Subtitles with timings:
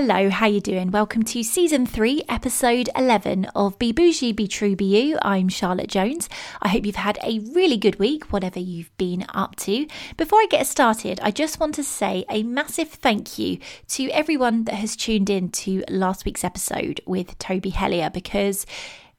[0.00, 0.92] Hello, how you doing?
[0.92, 5.18] Welcome to season 3, episode 11 of Be Bougie, Be True, Be You.
[5.22, 6.28] I'm Charlotte Jones.
[6.62, 9.88] I hope you've had a really good week, whatever you've been up to.
[10.16, 13.58] Before I get started, I just want to say a massive thank you
[13.88, 18.66] to everyone that has tuned in to last week's episode with Toby Hellier because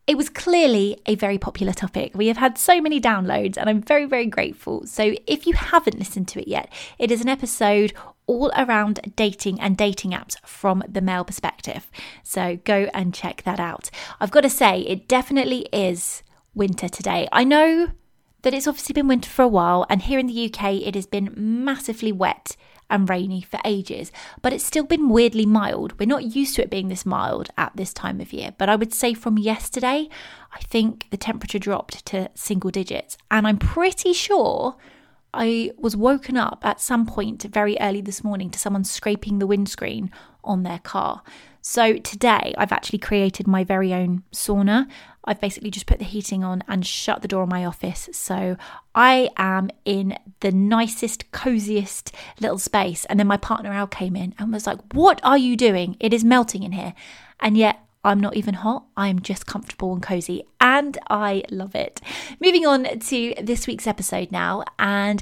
[0.07, 2.13] it was clearly a very popular topic.
[2.15, 4.87] We have had so many downloads and I'm very, very grateful.
[4.87, 7.93] So if you haven't listened to it yet, it is an episode
[8.29, 11.89] all around dating and dating apps from the male perspective.
[12.23, 13.89] So go and check that out.
[14.21, 16.21] I've got to say, it definitely is
[16.53, 17.27] winter today.
[17.31, 17.89] I know
[18.43, 21.07] that it's obviously been winter for a while, and here in the UK, it has
[21.07, 22.55] been massively wet
[22.87, 24.11] and rainy for ages,
[24.43, 25.99] but it's still been weirdly mild.
[25.99, 28.75] We're not used to it being this mild at this time of year, but I
[28.75, 30.07] would say from yesterday,
[30.53, 34.75] I think the temperature dropped to single digits, and I'm pretty sure.
[35.33, 39.47] I was woken up at some point very early this morning to someone scraping the
[39.47, 40.11] windscreen
[40.43, 41.21] on their car.
[41.61, 44.87] So today I've actually created my very own sauna.
[45.25, 48.09] I've basically just put the heating on and shut the door of my office.
[48.13, 48.57] So
[48.95, 53.05] I am in the nicest, coziest little space.
[53.05, 55.97] And then my partner Al came in and was like, What are you doing?
[55.99, 56.93] It is melting in here.
[57.39, 58.85] And yet I'm not even hot.
[58.95, 61.99] I'm just comfortable and cozy, and I love it.
[62.39, 65.21] Moving on to this week's episode now, and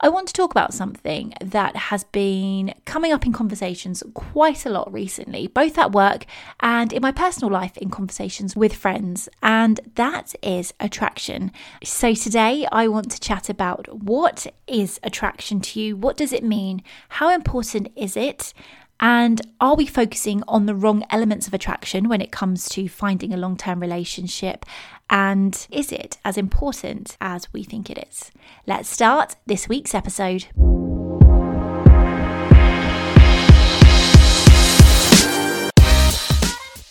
[0.00, 4.70] I want to talk about something that has been coming up in conversations quite a
[4.70, 6.26] lot recently, both at work
[6.60, 11.52] and in my personal life in conversations with friends, and that is attraction.
[11.84, 15.96] So, today I want to chat about what is attraction to you?
[15.96, 16.82] What does it mean?
[17.08, 18.52] How important is it?
[18.98, 23.34] And are we focusing on the wrong elements of attraction when it comes to finding
[23.34, 24.64] a long term relationship?
[25.10, 28.30] And is it as important as we think it is?
[28.66, 30.46] Let's start this week's episode.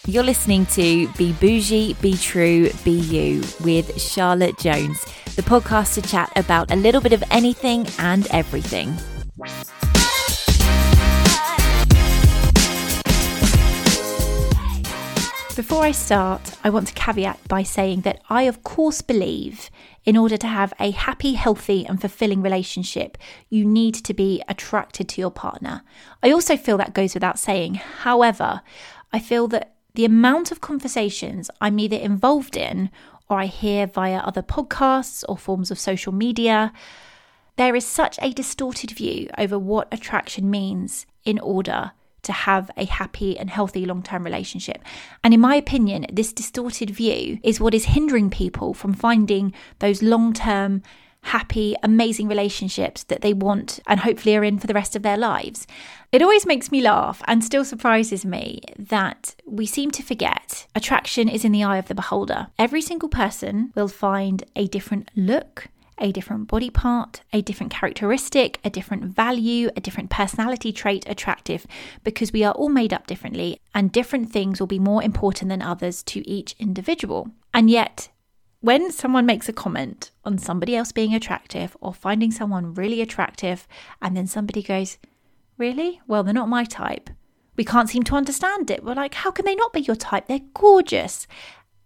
[0.07, 5.03] You're listening to Be Bougie, Be True, Be You with Charlotte Jones,
[5.35, 8.95] the podcast to chat about a little bit of anything and everything.
[15.55, 19.69] Before I start, I want to caveat by saying that I, of course, believe
[20.03, 23.17] in order to have a happy, healthy, and fulfilling relationship,
[23.49, 25.83] you need to be attracted to your partner.
[26.21, 27.75] I also feel that goes without saying.
[27.75, 28.63] However,
[29.13, 32.89] I feel that the amount of conversations I'm either involved in
[33.29, 36.73] or I hear via other podcasts or forms of social media,
[37.55, 41.93] there is such a distorted view over what attraction means in order
[42.25, 44.83] to have a happy and healthy long term relationship.
[45.23, 50.03] And in my opinion, this distorted view is what is hindering people from finding those
[50.03, 50.83] long term,
[51.25, 55.17] happy, amazing relationships that they want and hopefully are in for the rest of their
[55.17, 55.65] lives.
[56.11, 61.27] It always makes me laugh and still surprises me that we seem to forget attraction
[61.27, 62.47] is in the eye of the beholder.
[62.59, 68.59] Every single person will find a different look, a different body part, a different characteristic,
[68.63, 71.65] a different value, a different personality trait attractive
[72.03, 75.61] because we are all made up differently and different things will be more important than
[75.61, 77.29] others to each individual.
[77.53, 78.09] And yet,
[78.65, 83.67] when someone makes a comment on somebody else being attractive or finding someone really attractive,
[84.01, 84.97] and then somebody goes,
[85.57, 86.01] Really?
[86.07, 87.09] Well, they're not my type.
[87.55, 88.83] We can't seem to understand it.
[88.83, 90.27] We're like, How can they not be your type?
[90.27, 91.27] They're gorgeous.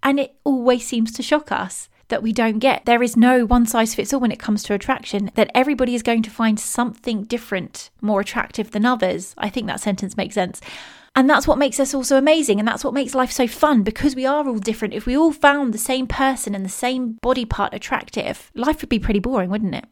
[0.02, 2.86] And it always seems to shock us that we don't get.
[2.86, 6.04] There is no one size fits all when it comes to attraction, that everybody is
[6.04, 9.34] going to find something different more attractive than others.
[9.38, 10.62] I think that sentence makes sense.
[11.16, 12.60] And that's what makes us all so amazing.
[12.60, 14.94] And that's what makes life so fun because we are all different.
[14.94, 18.90] If we all found the same person and the same body part attractive, life would
[18.90, 19.86] be pretty boring, wouldn't it?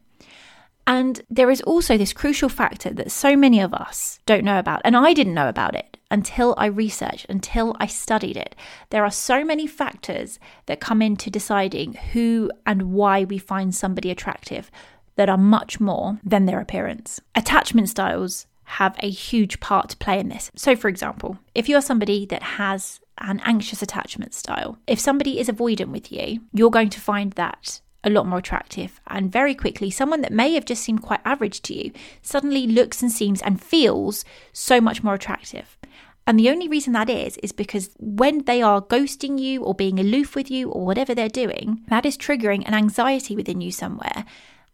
[0.88, 4.80] And there is also this crucial factor that so many of us don't know about.
[4.84, 8.56] And I didn't know about it until I researched, until I studied it.
[8.88, 14.10] There are so many factors that come into deciding who and why we find somebody
[14.10, 14.70] attractive
[15.16, 17.20] that are much more than their appearance.
[17.34, 20.50] Attachment styles have a huge part to play in this.
[20.56, 25.38] So, for example, if you are somebody that has an anxious attachment style, if somebody
[25.38, 29.00] is avoidant with you, you're going to find that a lot more attractive.
[29.06, 31.92] And very quickly, someone that may have just seemed quite average to you
[32.22, 35.76] suddenly looks and seems and feels so much more attractive.
[36.26, 39.98] And the only reason that is, is because when they are ghosting you or being
[39.98, 44.26] aloof with you or whatever they're doing, that is triggering an anxiety within you somewhere.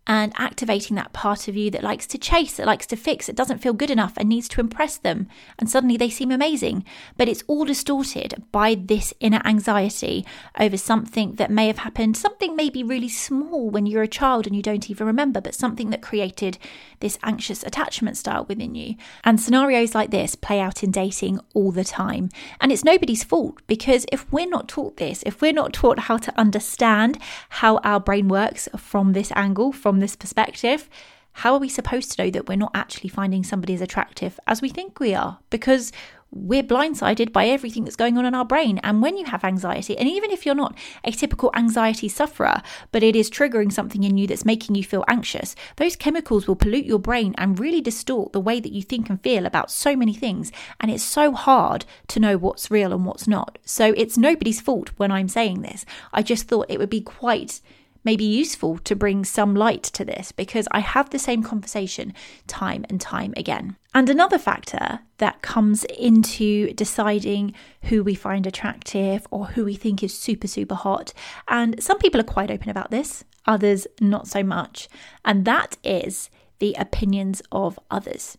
[0.06, 3.36] And activating that part of you that likes to chase, that likes to fix, that
[3.36, 5.26] doesn't feel good enough and needs to impress them.
[5.58, 6.84] And suddenly they seem amazing.
[7.16, 10.26] But it's all distorted by this inner anxiety
[10.58, 14.54] over something that may have happened, something maybe really small when you're a child and
[14.54, 16.58] you don't even remember, but something that created
[17.00, 18.96] this anxious attachment style within you.
[19.24, 22.28] And scenarios like this play out in dating all the time.
[22.60, 26.18] And it's nobody's fault because if we're not taught this, if we're not taught how
[26.18, 27.18] to understand
[27.48, 30.90] how our brain works from this angle, from from this perspective,
[31.34, 34.60] how are we supposed to know that we're not actually finding somebody as attractive as
[34.60, 35.38] we think we are?
[35.50, 35.92] Because
[36.32, 38.80] we're blindsided by everything that's going on in our brain.
[38.82, 42.60] And when you have anxiety, and even if you're not a typical anxiety sufferer,
[42.90, 46.56] but it is triggering something in you that's making you feel anxious, those chemicals will
[46.56, 49.94] pollute your brain and really distort the way that you think and feel about so
[49.94, 50.50] many things.
[50.80, 53.58] And it's so hard to know what's real and what's not.
[53.64, 55.86] So it's nobody's fault when I'm saying this.
[56.12, 57.60] I just thought it would be quite
[58.04, 62.12] may be useful to bring some light to this because I have the same conversation
[62.46, 63.76] time and time again.
[63.94, 70.02] And another factor that comes into deciding who we find attractive or who we think
[70.02, 71.12] is super, super hot,
[71.48, 74.88] and some people are quite open about this, others not so much,
[75.24, 78.36] and that is the opinions of others.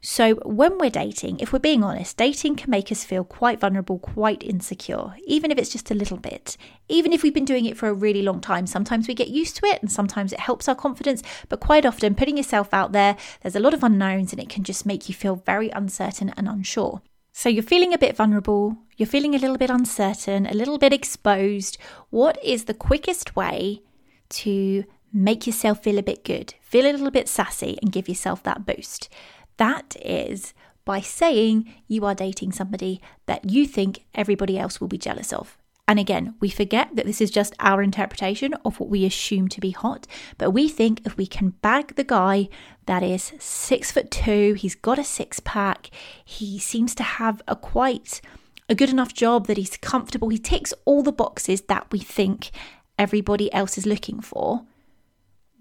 [0.00, 4.00] So, when we're dating, if we're being honest, dating can make us feel quite vulnerable,
[4.00, 6.56] quite insecure, even if it's just a little bit.
[6.88, 9.56] Even if we've been doing it for a really long time, sometimes we get used
[9.56, 11.22] to it and sometimes it helps our confidence.
[11.48, 14.64] But quite often, putting yourself out there, there's a lot of unknowns and it can
[14.64, 17.00] just make you feel very uncertain and unsure.
[17.32, 20.92] So, you're feeling a bit vulnerable, you're feeling a little bit uncertain, a little bit
[20.92, 21.78] exposed.
[22.10, 23.82] What is the quickest way
[24.30, 28.42] to make yourself feel a bit good, feel a little bit sassy, and give yourself
[28.42, 29.08] that boost?
[29.56, 30.54] That is
[30.84, 35.56] by saying you are dating somebody that you think everybody else will be jealous of.
[35.88, 39.60] And again, we forget that this is just our interpretation of what we assume to
[39.60, 40.06] be hot.
[40.38, 42.48] But we think if we can bag the guy
[42.86, 45.90] that is six foot two, he's got a six pack,
[46.24, 48.20] he seems to have a quite
[48.68, 52.52] a good enough job that he's comfortable, he ticks all the boxes that we think
[52.98, 54.64] everybody else is looking for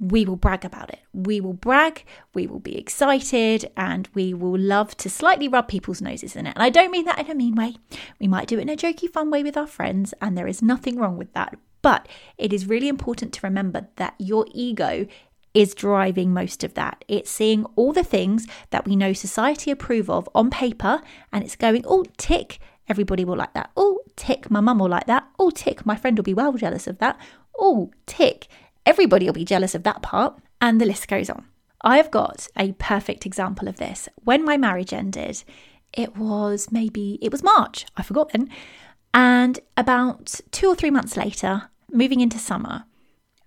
[0.02, 1.00] we will brag about it.
[1.14, 2.04] We will brag,
[2.34, 6.56] we will be excited, and we will love to slightly rub people's noses in it.
[6.56, 7.76] And I don't mean that in a mean way.
[8.20, 10.64] We might do it in a jokey, fun way with our friends, and there is
[10.64, 11.56] nothing wrong with that.
[11.84, 12.08] But
[12.38, 15.06] it is really important to remember that your ego
[15.54, 17.06] is driving most of that.
[17.08, 21.02] It's seeing all the things that we know society approve of on paper,
[21.32, 22.60] and it's going, oh, tick,
[22.90, 23.70] everybody will like that.
[23.78, 25.28] Oh, tick, my mum will like that.
[25.38, 27.20] Oh, tick, my friend will be well jealous of that.
[27.60, 28.48] Oh, tick,
[28.86, 31.46] Everybody will be jealous of that part, and the list goes on.
[31.82, 34.08] I've got a perfect example of this.
[34.24, 35.44] When my marriage ended,
[35.94, 38.50] it was maybe, it was March, I've forgotten.
[39.14, 42.86] And about two or three months later, moving into summer,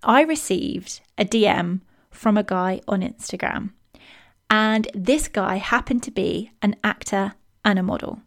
[0.03, 3.71] I received a DM from a guy on Instagram.
[4.49, 7.33] And this guy happened to be an actor
[7.63, 8.21] and a model.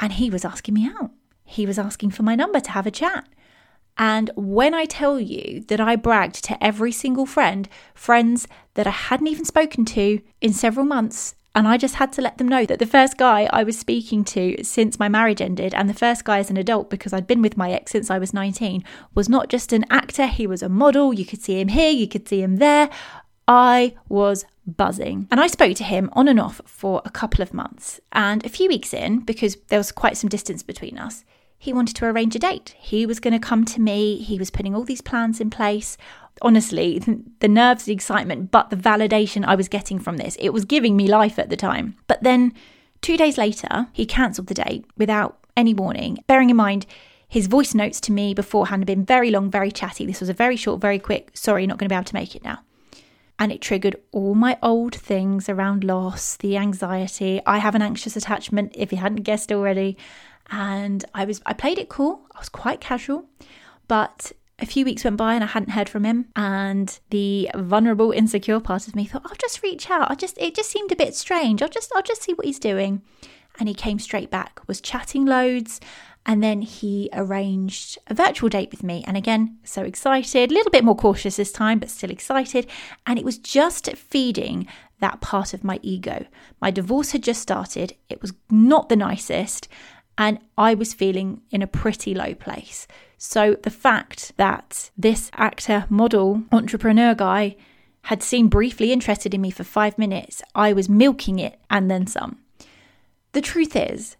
[0.00, 1.12] And he was asking me out.
[1.44, 3.28] He was asking for my number to have a chat.
[4.00, 8.90] And when I tell you that I bragged to every single friend, friends that I
[8.90, 12.64] hadn't even spoken to in several months, and I just had to let them know
[12.64, 16.24] that the first guy I was speaking to since my marriage ended, and the first
[16.24, 18.82] guy as an adult because I'd been with my ex since I was 19,
[19.14, 21.12] was not just an actor, he was a model.
[21.12, 22.88] You could see him here, you could see him there.
[23.46, 25.28] I was buzzing.
[25.30, 28.00] And I spoke to him on and off for a couple of months.
[28.12, 31.24] And a few weeks in, because there was quite some distance between us,
[31.62, 32.74] he wanted to arrange a date.
[32.78, 34.16] He was going to come to me.
[34.16, 35.98] He was putting all these plans in place.
[36.40, 36.98] Honestly,
[37.40, 40.96] the nerves, the excitement, but the validation I was getting from this, it was giving
[40.96, 41.96] me life at the time.
[42.06, 42.54] But then
[43.02, 46.86] two days later, he cancelled the date without any warning, bearing in mind
[47.28, 50.06] his voice notes to me beforehand had been very long, very chatty.
[50.06, 52.34] This was a very short, very quick, sorry, not going to be able to make
[52.34, 52.60] it now.
[53.40, 57.40] And it triggered all my old things around loss, the anxiety.
[57.46, 59.96] I have an anxious attachment, if you hadn't guessed already
[60.50, 62.22] and I was I played it cool.
[62.34, 63.24] I was quite casual,
[63.88, 68.12] but a few weeks went by and I hadn't heard from him and the vulnerable
[68.12, 70.10] insecure part of me thought I'll just reach out.
[70.10, 71.62] I just it just seemed a bit strange.
[71.62, 73.02] I'll just I'll just see what he's doing.
[73.58, 75.80] And he came straight back, was chatting loads,
[76.30, 79.02] and then he arranged a virtual date with me.
[79.04, 82.68] And again, so excited, a little bit more cautious this time, but still excited.
[83.04, 84.68] And it was just feeding
[85.00, 86.26] that part of my ego.
[86.60, 89.66] My divorce had just started, it was not the nicest
[90.16, 92.86] and I was feeling in a pretty low place.
[93.18, 97.56] So the fact that this actor, model, entrepreneur guy
[98.02, 102.06] had seemed briefly interested in me for five minutes, I was milking it and then
[102.06, 102.38] some.
[103.32, 104.16] The truth is,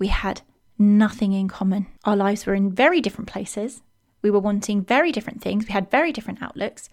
[0.00, 0.40] we had
[0.82, 1.86] nothing in common.
[2.04, 3.82] Our lives were in very different places.
[4.20, 5.66] We were wanting very different things.
[5.66, 6.88] We had very different outlooks.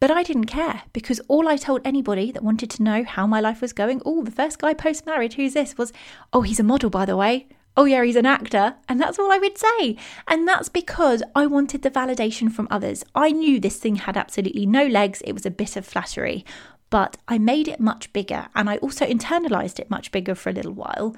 [0.00, 3.40] But I didn't care because all I told anybody that wanted to know how my
[3.40, 5.78] life was going, oh, the first guy post marriage, who's this?
[5.78, 5.92] was,
[6.32, 7.46] oh, he's a model, by the way.
[7.76, 8.74] Oh, yeah, he's an actor.
[8.88, 9.96] And that's all I would say.
[10.26, 13.04] And that's because I wanted the validation from others.
[13.14, 16.44] I knew this thing had absolutely no legs, it was a bit of flattery.
[16.90, 20.52] But I made it much bigger and I also internalized it much bigger for a
[20.52, 21.16] little while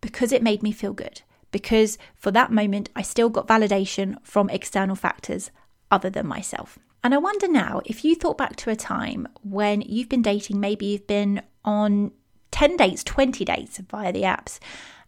[0.00, 1.22] because it made me feel good.
[1.54, 5.52] Because for that moment, I still got validation from external factors
[5.88, 6.80] other than myself.
[7.04, 10.58] And I wonder now if you thought back to a time when you've been dating,
[10.58, 12.10] maybe you've been on
[12.50, 14.58] 10 dates, 20 dates via the apps,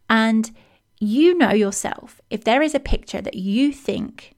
[0.09, 0.53] and
[1.01, 4.37] you know yourself, if there is a picture that you think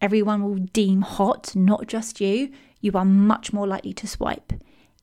[0.00, 4.54] everyone will deem hot, not just you, you are much more likely to swipe.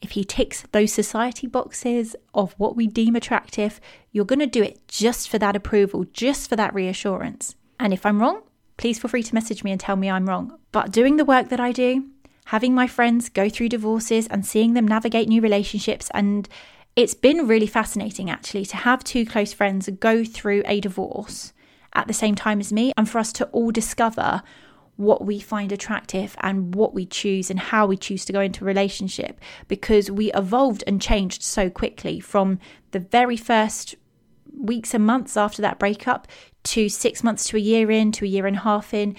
[0.01, 3.79] If he ticks those society boxes of what we deem attractive,
[4.11, 7.55] you're going to do it just for that approval, just for that reassurance.
[7.79, 8.41] And if I'm wrong,
[8.77, 10.57] please feel free to message me and tell me I'm wrong.
[10.71, 12.07] But doing the work that I do,
[12.45, 16.49] having my friends go through divorces and seeing them navigate new relationships, and
[16.95, 21.53] it's been really fascinating actually to have two close friends go through a divorce
[21.93, 24.41] at the same time as me and for us to all discover
[25.01, 28.63] what we find attractive and what we choose and how we choose to go into
[28.63, 32.59] a relationship because we evolved and changed so quickly from
[32.91, 33.95] the very first
[34.55, 36.27] weeks and months after that breakup
[36.63, 39.15] to six months to a year in to a year and a half in.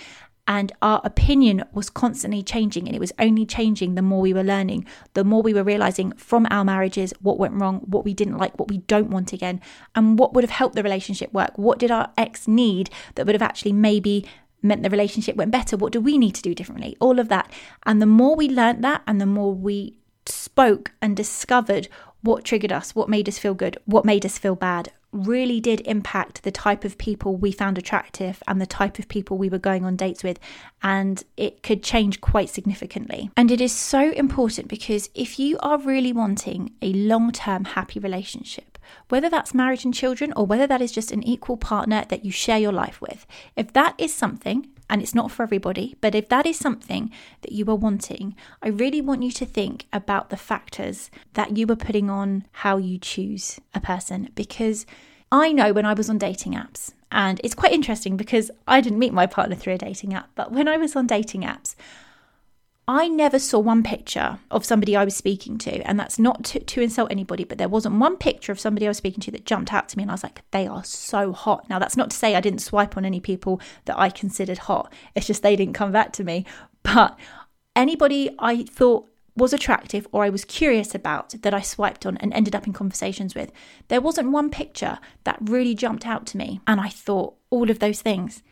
[0.49, 4.43] And our opinion was constantly changing, and it was only changing the more we were
[4.43, 8.39] learning, the more we were realizing from our marriages what went wrong, what we didn't
[8.39, 9.61] like, what we don't want again,
[9.95, 11.57] and what would have helped the relationship work.
[11.57, 14.27] What did our ex need that would have actually maybe
[14.63, 15.77] meant the relationship went better?
[15.77, 16.97] What do we need to do differently?
[17.01, 17.51] All of that.
[17.85, 21.89] And the more we learnt that, and the more we spoke and discovered
[22.23, 25.81] what triggered us, what made us feel good, what made us feel bad, really did
[25.83, 29.59] impact the type of people we found attractive and the type of people we were
[29.59, 30.39] going on dates with.
[30.83, 33.31] And it could change quite significantly.
[33.37, 38.01] And it is so important because if you are really wanting a long term happy
[38.01, 38.72] relationship,
[39.09, 42.31] whether that's marriage and children or whether that is just an equal partner that you
[42.31, 46.29] share your life with, if that is something and it's not for everybody, but if
[46.29, 50.37] that is something that you are wanting, I really want you to think about the
[50.37, 54.29] factors that you are putting on how you choose a person.
[54.35, 54.85] Because
[55.31, 58.99] I know when I was on dating apps, and it's quite interesting because I didn't
[58.99, 61.75] meet my partner through a dating app, but when I was on dating apps,
[62.93, 66.61] I never saw one picture of somebody I was speaking to, and that's not to,
[66.61, 69.47] to, insult anybody, but there wasn't one picture of somebody I was speaking to that
[69.47, 71.71] jumped out to me, and I was like, they are so hot.
[71.71, 74.93] Now, that's not to say I didn't swipe on any people that I considered hot,
[75.15, 76.45] it's just they didn't come back to me.
[76.83, 77.19] But
[77.75, 82.31] anybody I thought was attractive or I was curious about that I swiped on and
[82.35, 83.53] ended up in conversations with,
[83.89, 87.79] there wasn't one picture that really jumped out to me, and I thought all of
[87.79, 88.43] those things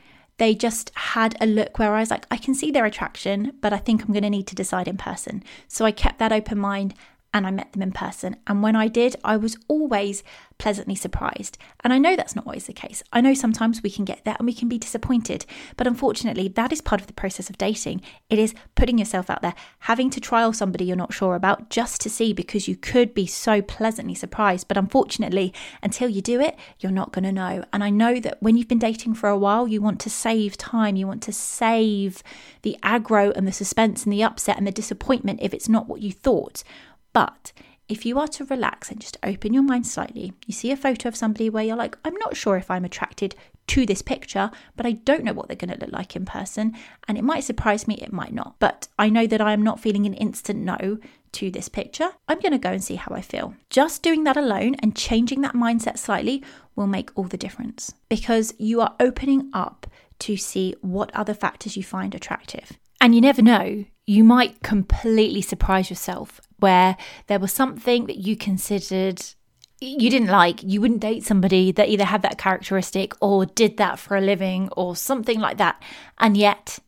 [0.41, 3.75] they just had a look where I was like, I can see their attraction, but
[3.75, 5.45] I think I'm going to need to decide in person.
[5.69, 6.95] So I kept that open mind
[7.33, 8.37] and I met them in person.
[8.47, 10.23] And when I did, I was always
[10.59, 11.57] pleasantly surprised.
[11.83, 13.03] And I know that's not always the case.
[13.13, 15.47] I know sometimes we can get there and we can be disappointed.
[15.77, 18.03] But unfortunately, that is part of the process of dating.
[18.29, 22.01] It is putting yourself out there, having to trial somebody you're not sure about just
[22.03, 24.69] to see because you could be so pleasantly surprised.
[24.69, 27.65] But unfortunately, until you do it, you're not going to know.
[27.73, 30.59] And I know that when you've been dating for a while, you want to save
[30.59, 32.23] time, you want to save
[32.63, 36.03] the aggro and the suspense and the upset and the disappointment if it's not what
[36.03, 36.63] you thought.
[37.13, 37.53] But
[37.89, 41.09] if you are to relax and just open your mind slightly, you see a photo
[41.09, 43.35] of somebody where you're like, I'm not sure if I'm attracted
[43.67, 46.77] to this picture, but I don't know what they're going to look like in person.
[47.09, 48.55] And it might surprise me, it might not.
[48.61, 50.99] But I know that I am not feeling an instant no
[51.33, 52.11] to this picture.
[52.29, 53.55] I'm going to go and see how I feel.
[53.71, 56.45] Just doing that alone and changing that mindset slightly
[56.77, 59.87] will make all the difference because you are opening up
[60.21, 62.79] to see what other factors you find attractive.
[63.01, 68.37] And you never know, you might completely surprise yourself where there was something that you
[68.37, 69.23] considered
[69.81, 73.99] you didn't like, you wouldn't date somebody that either had that characteristic or did that
[73.99, 75.83] for a living or something like that.
[76.19, 76.79] And yet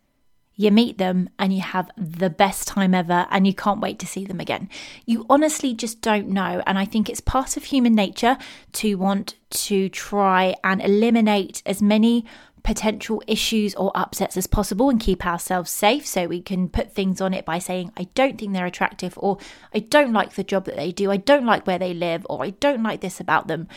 [0.55, 4.07] you meet them and you have the best time ever and you can't wait to
[4.07, 4.69] see them again.
[5.07, 6.63] You honestly just don't know.
[6.67, 8.37] And I think it's part of human nature
[8.75, 12.27] to want to try and eliminate as many
[12.63, 16.07] potential issues or upsets as possible and keep ourselves safe.
[16.07, 19.39] So we can put things on it by saying, I don't think they're attractive, or
[19.75, 22.45] I don't like the job that they do, I don't like where they live, or
[22.45, 23.69] I don't like this about them.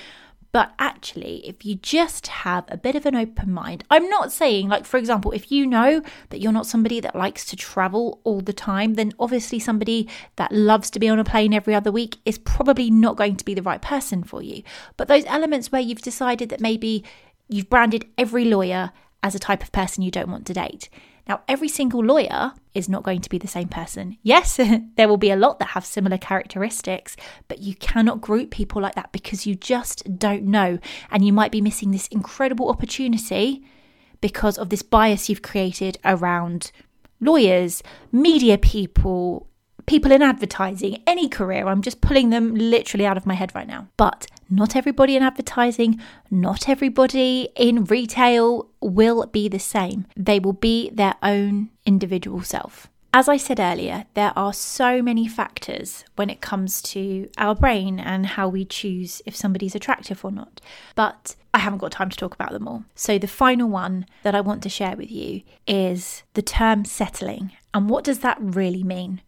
[0.52, 4.70] But actually, if you just have a bit of an open mind, I'm not saying,
[4.70, 8.40] like, for example, if you know that you're not somebody that likes to travel all
[8.40, 12.20] the time, then obviously somebody that loves to be on a plane every other week
[12.24, 14.64] is probably not going to be the right person for you.
[14.96, 17.04] But those elements where you've decided that maybe
[17.48, 20.90] You've branded every lawyer as a type of person you don't want to date.
[21.28, 24.18] Now, every single lawyer is not going to be the same person.
[24.22, 24.60] Yes,
[24.96, 27.16] there will be a lot that have similar characteristics,
[27.48, 30.78] but you cannot group people like that because you just don't know.
[31.10, 33.66] And you might be missing this incredible opportunity
[34.22, 36.72] because of this bias you've created around
[37.20, 39.48] lawyers, media people,
[39.86, 41.68] people in advertising, any career.
[41.68, 43.88] I'm just pulling them literally out of my head right now.
[43.98, 46.00] But not everybody in advertising,
[46.30, 50.06] not everybody in retail will be the same.
[50.16, 52.88] They will be their own individual self.
[53.18, 57.98] As I said earlier, there are so many factors when it comes to our brain
[57.98, 60.60] and how we choose if somebody's attractive or not.
[60.96, 62.84] But I haven't got time to talk about them all.
[62.94, 67.54] So, the final one that I want to share with you is the term settling.
[67.74, 69.22] And what does that really mean?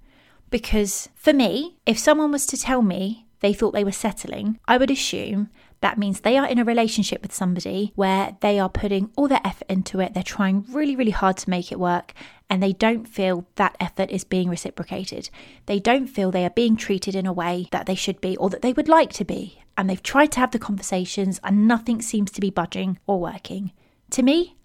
[0.49, 4.77] Because for me, if someone was to tell me they thought they were settling, I
[4.77, 5.49] would assume
[5.81, 9.41] that means they are in a relationship with somebody where they are putting all their
[9.43, 12.13] effort into it, they're trying really, really hard to make it work,
[12.49, 15.29] and they don't feel that effort is being reciprocated.
[15.67, 18.49] They don't feel they are being treated in a way that they should be or
[18.49, 19.61] that they would like to be.
[19.77, 23.71] And they've tried to have the conversations, and nothing seems to be budging or working.
[24.11, 24.55] To me,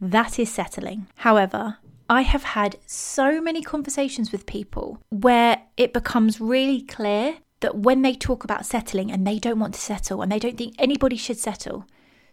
[0.00, 1.06] that is settling.
[1.16, 1.76] However,
[2.08, 8.02] I have had so many conversations with people where it becomes really clear that when
[8.02, 11.16] they talk about settling and they don't want to settle and they don't think anybody
[11.16, 11.86] should settle,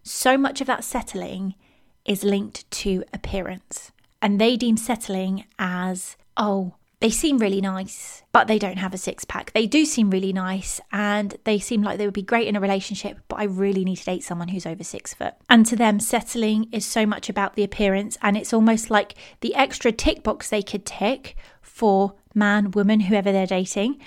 [0.03, 1.55] so much of that settling
[2.05, 3.91] is linked to appearance.
[4.21, 8.97] And they deem settling as, oh, they seem really nice, but they don't have a
[8.97, 9.53] six pack.
[9.53, 12.59] They do seem really nice and they seem like they would be great in a
[12.59, 15.35] relationship, but I really need to date someone who's over six foot.
[15.49, 19.55] And to them, settling is so much about the appearance and it's almost like the
[19.55, 23.99] extra tick box they could tick for man, woman, whoever they're dating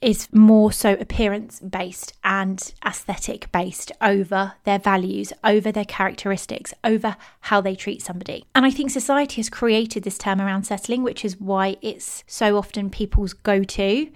[0.00, 7.16] is more so appearance based and aesthetic based over their values, over their characteristics, over
[7.42, 8.44] how they treat somebody.
[8.54, 12.56] And I think society has created this term around settling, which is why it's so
[12.56, 14.10] often people's go to.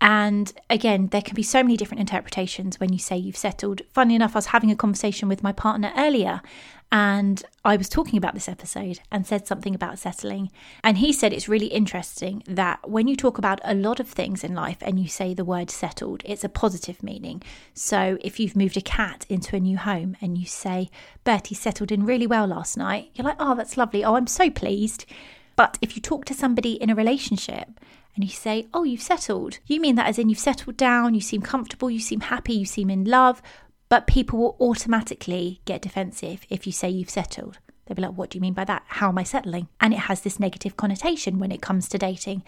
[0.00, 3.82] And again, there can be so many different interpretations when you say you've settled.
[3.92, 6.40] Funny enough, I was having a conversation with my partner earlier
[6.92, 10.50] and I was talking about this episode and said something about settling.
[10.82, 14.42] And he said it's really interesting that when you talk about a lot of things
[14.42, 17.42] in life and you say the word settled, it's a positive meaning.
[17.74, 20.90] So if you've moved a cat into a new home and you say,
[21.22, 24.04] Bertie settled in really well last night, you're like, oh, that's lovely.
[24.04, 25.06] Oh, I'm so pleased.
[25.54, 27.68] But if you talk to somebody in a relationship
[28.16, 31.20] and you say, Oh, you've settled, you mean that as in you've settled down, you
[31.20, 33.42] seem comfortable, you seem happy, you seem in love,
[33.90, 37.58] but people will automatically get defensive if you say you've settled.
[37.84, 38.84] They'll be like, What do you mean by that?
[38.86, 39.66] How am I settling?
[39.80, 42.44] And it has this negative connotation when it comes to dating.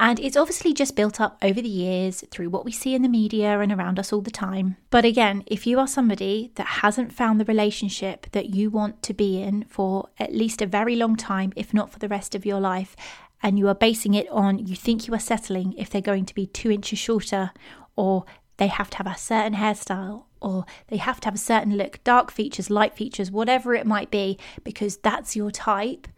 [0.00, 3.08] And it's obviously just built up over the years through what we see in the
[3.08, 4.78] media and around us all the time.
[4.90, 9.14] But again, if you are somebody that hasn't found the relationship that you want to
[9.14, 12.44] be in for at least a very long time, if not for the rest of
[12.44, 12.96] your life,
[13.44, 16.34] and you are basing it on you think you are settling if they're going to
[16.34, 17.52] be two inches shorter
[17.96, 18.24] or
[18.56, 22.02] they have to have a certain hairstyle or they have to have a certain look,
[22.04, 26.08] dark features, light features, whatever it might be, because that's your type.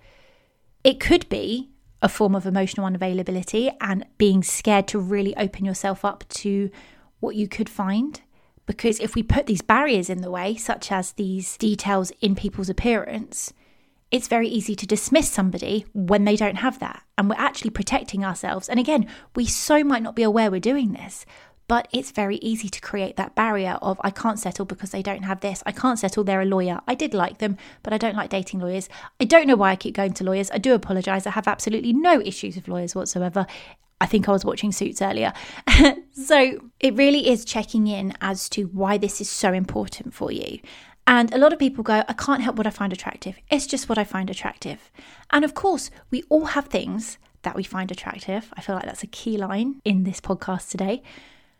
[0.84, 6.04] It could be a form of emotional unavailability and being scared to really open yourself
[6.04, 6.70] up to
[7.20, 8.20] what you could find.
[8.66, 12.68] Because if we put these barriers in the way, such as these details in people's
[12.68, 13.52] appearance,
[14.10, 17.02] it's very easy to dismiss somebody when they don't have that.
[17.16, 18.68] And we're actually protecting ourselves.
[18.68, 21.24] And again, we so might not be aware we're doing this,
[21.72, 25.22] but it's very easy to create that barrier of I can't settle because they don't
[25.22, 25.62] have this.
[25.64, 26.82] I can't settle, they're a lawyer.
[26.86, 28.90] I did like them, but I don't like dating lawyers.
[29.18, 30.50] I don't know why I keep going to lawyers.
[30.50, 31.26] I do apologize.
[31.26, 33.46] I have absolutely no issues with lawyers whatsoever.
[34.02, 35.32] I think I was watching Suits earlier.
[36.12, 40.58] so it really is checking in as to why this is so important for you.
[41.06, 43.38] And a lot of people go, I can't help what I find attractive.
[43.50, 44.90] It's just what I find attractive.
[45.30, 48.52] And of course, we all have things that we find attractive.
[48.58, 51.02] I feel like that's a key line in this podcast today.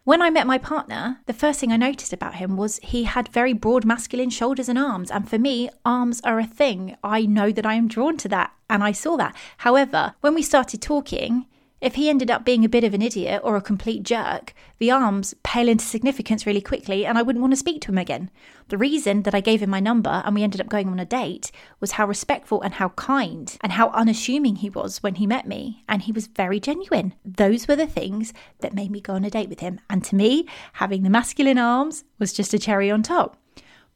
[0.05, 3.29] When I met my partner, the first thing I noticed about him was he had
[3.29, 5.12] very broad masculine shoulders and arms.
[5.12, 6.97] And for me, arms are a thing.
[7.05, 8.53] I know that I am drawn to that.
[8.69, 9.37] And I saw that.
[9.59, 11.47] However, when we started talking,
[11.83, 14.92] if he ended up being a bit of an idiot or a complete jerk, the
[14.92, 18.31] arms pale into significance really quickly and I wouldn't want to speak to him again.
[18.68, 21.05] The reason that I gave him my number and we ended up going on a
[21.05, 25.49] date was how respectful and how kind and how unassuming he was when he met
[25.49, 25.83] me.
[25.88, 27.14] And he was very genuine.
[27.25, 29.81] Those were the things that made me go on a date with him.
[29.90, 33.37] And to me, having the masculine arms was just a cherry on top.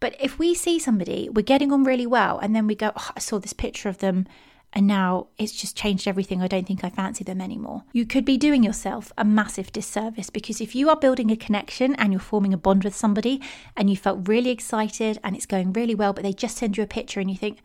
[0.01, 3.11] But if we see somebody, we're getting on really well, and then we go, oh,
[3.17, 4.27] I saw this picture of them
[4.77, 6.43] and now it's just changed everything.
[6.43, 7.85] I don't think I fancy them anymore.
[7.95, 11.95] You could be doing yourself a massive disservice because if you are building a connection
[11.95, 13.41] and you're forming a bond with somebody
[13.75, 16.83] and you felt really excited and it's going really well, but they just send you
[16.83, 17.63] a picture and you think,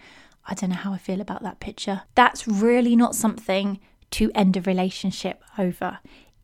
[0.47, 2.03] I don't know how I feel about that picture.
[2.15, 5.99] That's really not something to end a relationship over.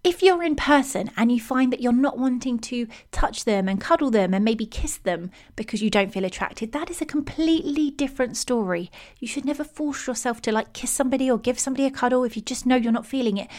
[0.07, 3.81] If you're in person and you find that you're not wanting to touch them and
[3.81, 7.91] cuddle them and maybe kiss them because you don't feel attracted, that is a completely
[7.91, 8.89] different story.
[9.19, 12.37] You should never force yourself to like kiss somebody or give somebody a cuddle if
[12.37, 13.49] you just know you're not feeling it.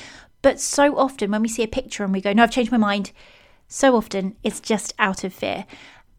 [0.41, 2.79] But so often when we see a picture and we go, No, I've changed my
[2.79, 3.13] mind,
[3.67, 5.67] so often it's just out of fear.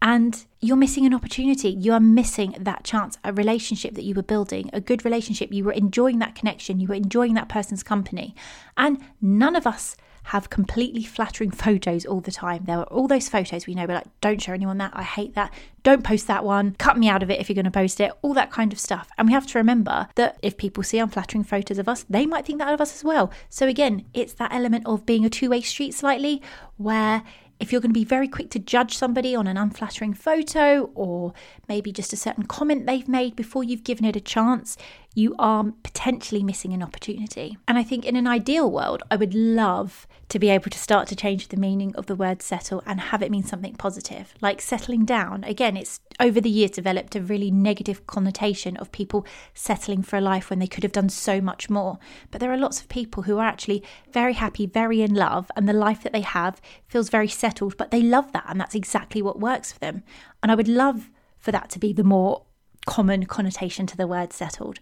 [0.00, 1.70] And you're missing an opportunity.
[1.70, 5.52] You are missing that chance, a relationship that you were building, a good relationship.
[5.52, 8.36] You were enjoying that connection, you were enjoying that person's company.
[8.76, 12.64] And none of us have completely flattering photos all the time.
[12.64, 14.92] There are all those photos we know we're like, don't show anyone that.
[14.94, 15.52] I hate that.
[15.82, 16.76] Don't post that one.
[16.78, 18.12] Cut me out of it if you're going to post it.
[18.22, 19.08] All that kind of stuff.
[19.18, 22.46] And we have to remember that if people see unflattering photos of us, they might
[22.46, 23.30] think that of us as well.
[23.48, 26.42] So again, it's that element of being a two way street slightly
[26.76, 27.22] where
[27.60, 31.34] if you're going to be very quick to judge somebody on an unflattering photo or
[31.68, 34.78] maybe just a certain comment they've made before you've given it a chance,
[35.14, 37.58] you are potentially missing an opportunity.
[37.66, 41.08] And I think in an ideal world, I would love to be able to start
[41.08, 44.60] to change the meaning of the word settle and have it mean something positive, like
[44.60, 45.42] settling down.
[45.42, 50.20] Again, it's over the years developed a really negative connotation of people settling for a
[50.20, 51.98] life when they could have done so much more.
[52.30, 55.68] But there are lots of people who are actually very happy, very in love, and
[55.68, 59.22] the life that they have feels very settled, but they love that, and that's exactly
[59.22, 60.04] what works for them.
[60.40, 62.42] And I would love for that to be the more
[62.86, 64.80] common connotation to the word settled.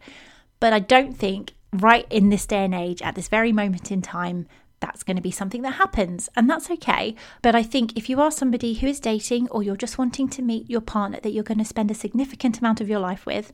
[0.60, 4.02] But I don't think right in this day and age, at this very moment in
[4.02, 4.46] time,
[4.80, 7.14] that's going to be something that happens, and that's okay.
[7.42, 10.42] But I think if you are somebody who is dating or you're just wanting to
[10.42, 13.52] meet your partner that you're going to spend a significant amount of your life with,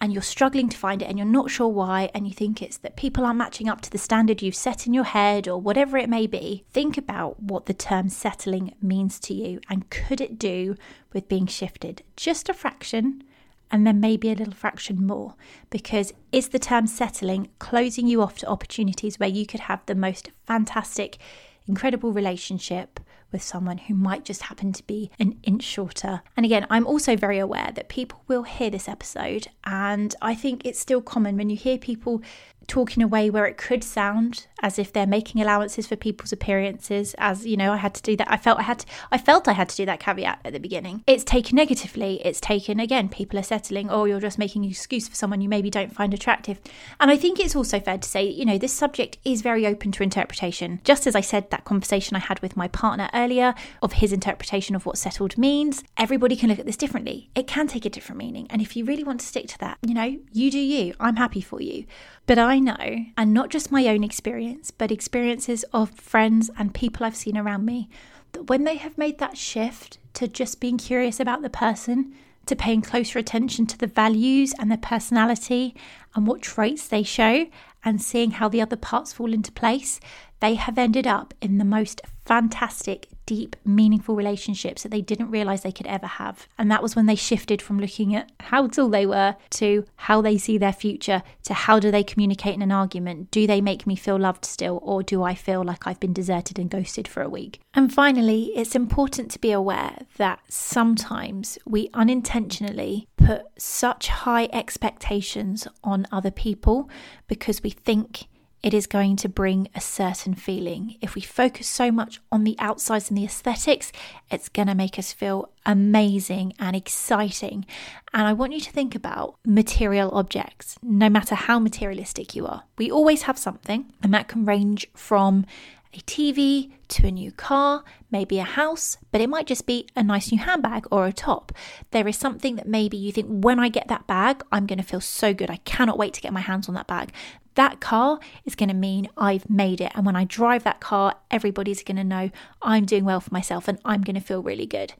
[0.00, 2.78] and you're struggling to find it and you're not sure why, and you think it's
[2.78, 5.96] that people aren't matching up to the standard you've set in your head or whatever
[5.96, 10.38] it may be, think about what the term settling means to you and could it
[10.38, 10.76] do
[11.12, 13.22] with being shifted just a fraction
[13.70, 15.34] and then maybe a little fraction more.
[15.70, 19.94] Because is the term settling closing you off to opportunities where you could have the
[19.94, 21.18] most fantastic,
[21.66, 23.00] incredible relationship
[23.34, 26.22] with someone who might just happen to be an inch shorter.
[26.36, 30.64] And again, I'm also very aware that people will hear this episode, and I think
[30.64, 32.22] it's still common when you hear people
[32.66, 36.32] talk in a way where it could sound as if they're making allowances for people's
[36.32, 38.30] appearances as you know I had to do that.
[38.30, 40.58] I felt I had to, I felt I had to do that caveat at the
[40.58, 41.04] beginning.
[41.06, 42.20] It's taken negatively.
[42.24, 45.48] It's taken again people are settling oh you're just making an excuse for someone you
[45.48, 46.60] maybe don't find attractive.
[46.98, 49.92] And I think it's also fair to say you know this subject is very open
[49.92, 50.80] to interpretation.
[50.84, 54.74] Just as I said that conversation I had with my partner earlier of his interpretation
[54.74, 57.28] of what settled means everybody can look at this differently.
[57.34, 58.46] It can take a different meaning.
[58.48, 60.94] And if you really want to stick to that you know you do you.
[60.98, 61.84] I'm happy for you
[62.26, 67.04] but I know, and not just my own experience, but experiences of friends and people
[67.04, 67.88] I've seen around me,
[68.32, 72.14] that when they have made that shift to just being curious about the person,
[72.46, 75.74] to paying closer attention to the values and their personality
[76.14, 77.46] and what traits they show,
[77.84, 80.00] and seeing how the other parts fall into place,
[80.44, 85.62] they have ended up in the most fantastic, deep, meaningful relationships that they didn't realize
[85.62, 86.46] they could ever have.
[86.58, 90.20] And that was when they shifted from looking at how dull they were to how
[90.20, 93.30] they see their future to how do they communicate in an argument?
[93.30, 96.58] Do they make me feel loved still, or do I feel like I've been deserted
[96.58, 97.60] and ghosted for a week?
[97.72, 105.66] And finally, it's important to be aware that sometimes we unintentionally put such high expectations
[105.82, 106.90] on other people
[107.28, 108.26] because we think
[108.64, 110.96] it is going to bring a certain feeling.
[111.02, 113.92] If we focus so much on the outsides and the aesthetics,
[114.30, 117.66] it's going to make us feel amazing and exciting.
[118.14, 122.62] And I want you to think about material objects, no matter how materialistic you are.
[122.78, 125.44] We always have something, and that can range from
[125.92, 130.02] a TV to a new car, maybe a house, but it might just be a
[130.02, 131.52] nice new handbag or a top.
[131.90, 134.84] There is something that maybe you think, when I get that bag, I'm going to
[134.84, 135.50] feel so good.
[135.50, 137.12] I cannot wait to get my hands on that bag
[137.54, 139.92] that car is going to mean I've made it.
[139.94, 142.30] And when I drive that car, everybody's going to know
[142.62, 144.94] I'm doing well for myself and I'm going to feel really good.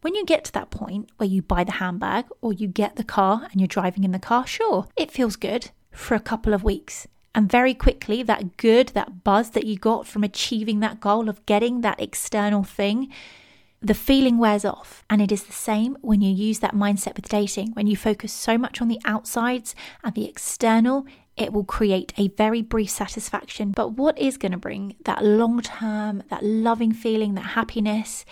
[0.00, 3.04] When you get to that point where you buy the handbag or you get the
[3.04, 6.64] car and you're driving in the car, sure, it feels good for a couple of
[6.64, 7.06] weeks.
[7.34, 11.44] And very quickly, that good, that buzz that you got from achieving that goal of
[11.46, 13.12] getting that external thing,
[13.80, 15.04] the feeling wears off.
[15.08, 17.70] And it is the same when you use that mindset with dating.
[17.72, 22.28] When you focus so much on the outsides and the external, it will create a
[22.28, 23.70] very brief satisfaction.
[23.70, 28.24] But what is going to bring that long term, that loving feeling, that happiness?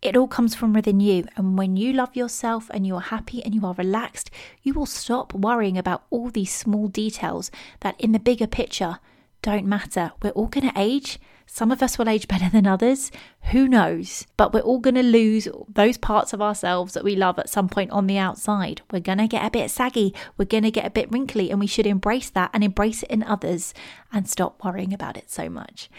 [0.00, 1.26] It all comes from within you.
[1.36, 4.30] And when you love yourself and you are happy and you are relaxed,
[4.62, 9.00] you will stop worrying about all these small details that in the bigger picture
[9.42, 10.12] don't matter.
[10.22, 11.18] We're all going to age.
[11.50, 13.10] Some of us will age better than others.
[13.50, 14.26] Who knows?
[14.36, 17.68] But we're all going to lose those parts of ourselves that we love at some
[17.68, 18.82] point on the outside.
[18.92, 20.14] We're going to get a bit saggy.
[20.36, 23.10] We're going to get a bit wrinkly, and we should embrace that and embrace it
[23.10, 23.72] in others
[24.12, 25.90] and stop worrying about it so much.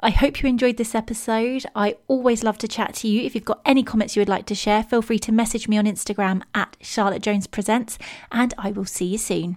[0.00, 1.64] I hope you enjoyed this episode.
[1.74, 3.22] I always love to chat to you.
[3.22, 5.78] If you've got any comments you would like to share, feel free to message me
[5.78, 7.96] on Instagram at Charlotte Jones Presents,
[8.30, 9.56] and I will see you soon.